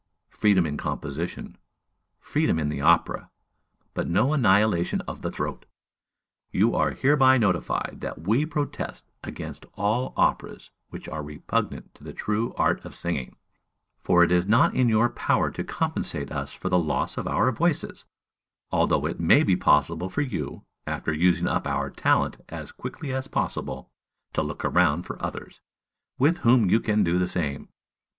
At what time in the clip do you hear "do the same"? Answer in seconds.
27.03-27.69